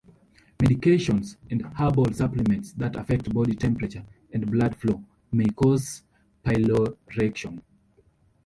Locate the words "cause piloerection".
5.49-7.61